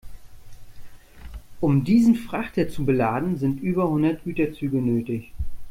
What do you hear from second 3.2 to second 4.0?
sind über